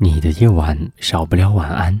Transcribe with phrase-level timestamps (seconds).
[0.00, 2.00] 你的夜晚少不了晚安。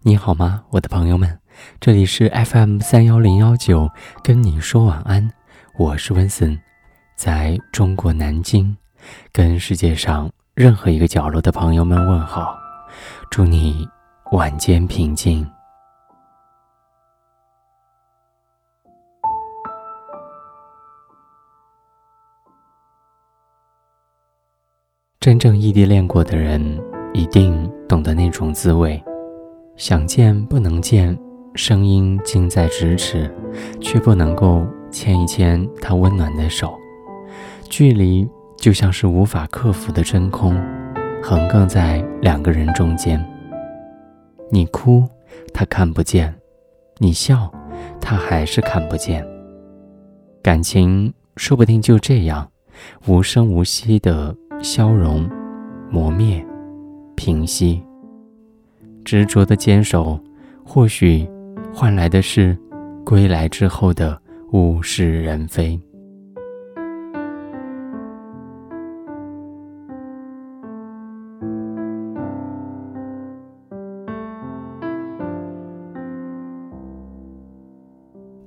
[0.00, 1.40] 你好吗，我的朋友们？
[1.80, 3.88] 这里是 FM 三幺零幺九，
[4.22, 5.32] 跟你说晚安。
[5.78, 6.60] 我是温森，
[7.16, 8.76] 在中国南京，
[9.32, 12.54] 跟世界上任何一个角落的朋友们问好，
[13.30, 13.88] 祝你
[14.32, 15.50] 晚间平静。
[25.18, 26.78] 真正异地恋过的人，
[27.12, 29.02] 一定懂得那种滋味。
[29.76, 31.16] 想见不能见，
[31.54, 33.32] 声音近在咫尺，
[33.80, 36.72] 却不能够牵一牵他温暖的手。
[37.68, 40.54] 距离就像是无法克服的真空，
[41.22, 43.24] 横亘在两个人中间。
[44.50, 45.04] 你哭，
[45.52, 46.32] 他看不见；
[46.98, 47.50] 你笑，
[48.00, 49.26] 他还是看不见。
[50.42, 52.50] 感情说不定就这样，
[53.06, 54.36] 无声无息的。
[54.62, 55.26] 消融、
[55.90, 56.44] 磨灭、
[57.22, 57.82] 平息，
[59.04, 60.18] 执着的坚守，
[60.64, 61.28] 或许
[61.70, 62.56] 换来的是
[63.04, 64.18] 归来之后的
[64.52, 65.78] 物是人非。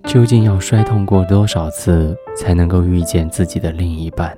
[0.03, 4.35] 究竟要摔痛过多少次，才能够遇见自己的另一半？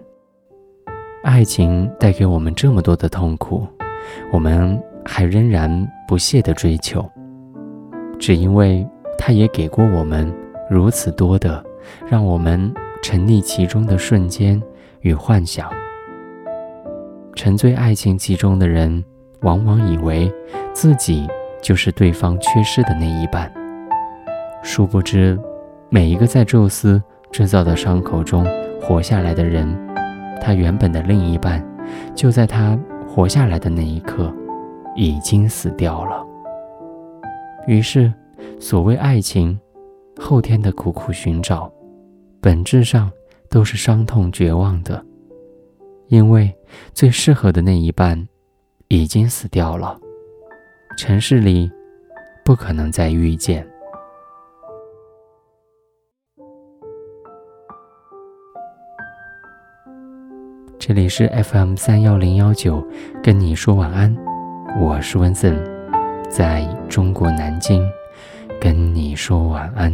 [1.24, 3.66] 爱情带给我们这么多的痛苦，
[4.32, 7.10] 我们还仍然不懈的追求，
[8.20, 10.32] 只因为它也给过我们
[10.70, 11.64] 如此多的
[12.08, 14.62] 让我们沉溺其中的瞬间
[15.02, 15.70] 与幻想。
[17.36, 19.04] 沉醉爱情其中的人，
[19.42, 20.32] 往往以为
[20.74, 21.28] 自己
[21.62, 23.52] 就是对方缺失的那一半，
[24.64, 25.38] 殊不知，
[25.90, 27.02] 每一个在宙斯
[27.32, 28.46] 制造的伤口中
[28.82, 29.68] 活下来的人。
[30.42, 31.64] 他原本的另一半，
[32.14, 32.78] 就在他
[33.16, 34.30] 活下来的那一刻，
[34.94, 36.22] 已经死掉了。
[37.66, 38.14] 于是，
[38.60, 39.58] 所谓爱情，
[40.20, 41.72] 后天的苦苦寻找，
[42.42, 43.10] 本质上
[43.50, 45.02] 都是伤痛绝望的，
[46.10, 46.54] 因为
[46.94, 48.22] 最适合的那一半，
[48.90, 49.98] 已经死掉了。
[50.98, 51.72] 尘世里，
[52.44, 53.66] 不可能再遇见。
[60.78, 62.86] 这里是 FM 三幺零幺九，
[63.24, 64.16] 跟你说晚安，
[64.80, 65.58] 我是温森，
[66.30, 67.84] 在中国南京，
[68.60, 69.94] 跟你说晚安，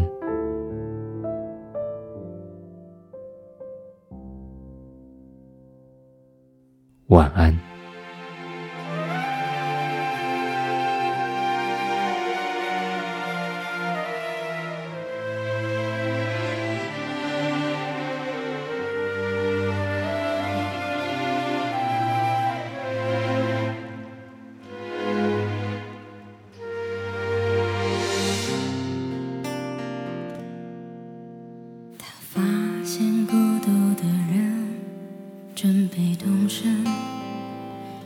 [7.08, 7.71] 晚安。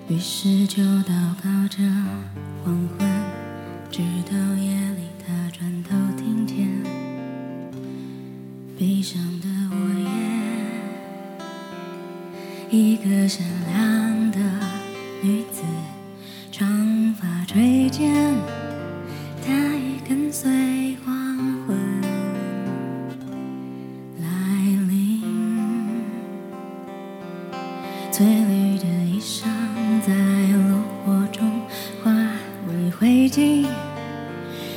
[0.07, 1.77] 于是就祷告着
[2.63, 3.09] 黄昏，
[3.89, 6.67] 直到夜里他转头听见
[8.77, 10.09] 悲伤的呜咽，
[12.69, 13.43] 一个善
[13.73, 14.37] 良的
[15.23, 15.63] 女子，
[16.51, 18.13] 长发垂肩，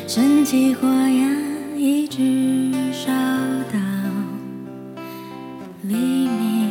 [0.08, 3.12] 升起火焰，一直烧
[3.70, 3.78] 到
[5.82, 6.70] 黎明。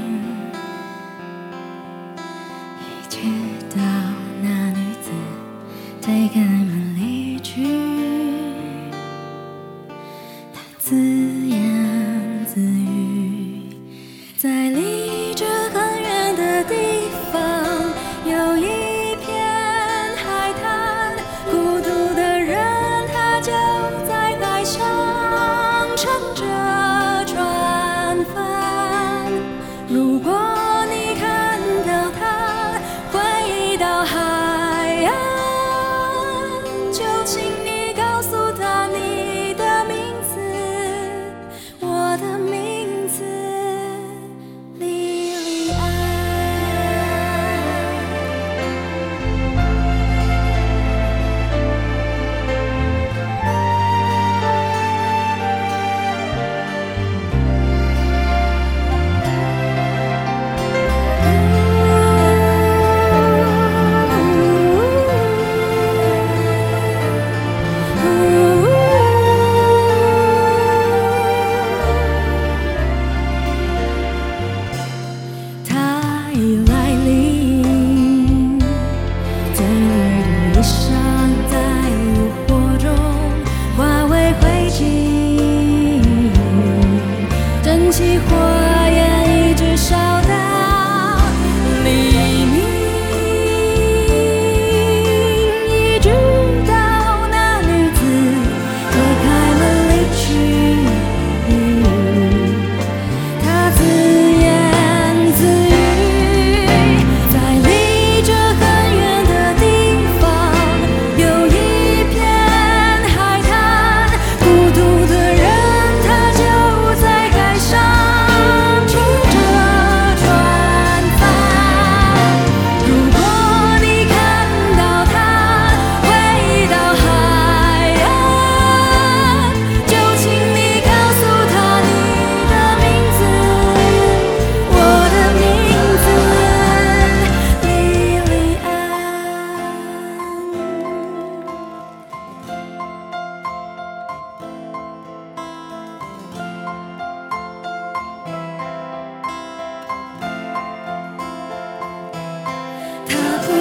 [2.82, 3.20] 一直
[3.76, 3.80] 到
[4.42, 5.12] 那女子
[6.02, 7.62] 推开门离去，
[10.52, 10.96] 她自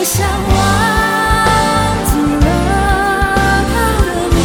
[0.08, 0.30] 想忘
[2.04, 2.10] 记
[2.44, 2.48] 了
[3.72, 3.74] 他
[4.14, 4.38] 的名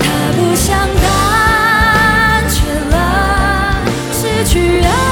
[0.00, 0.02] 他
[0.36, 0.66] 不想
[2.50, 2.58] 却
[2.90, 2.94] 了
[4.12, 5.11] 失去爱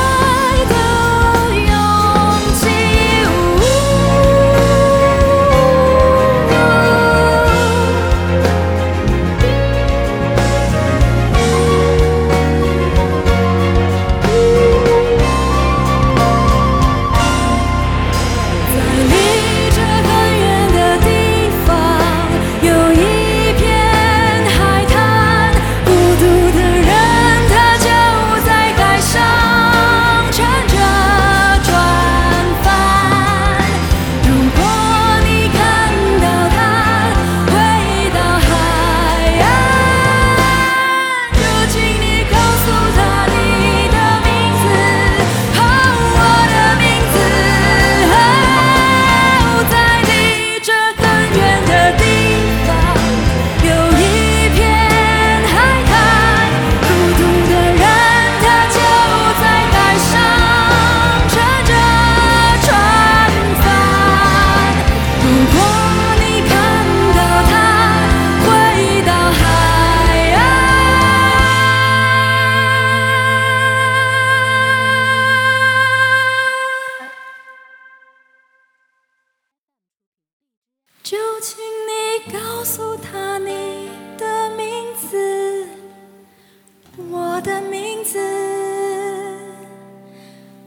[87.41, 88.19] 我的名字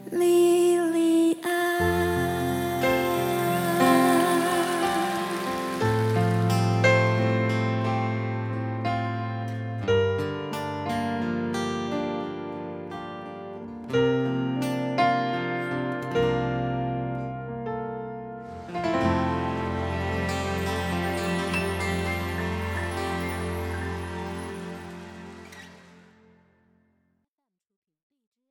[0.09, 2.03] 莉莉安。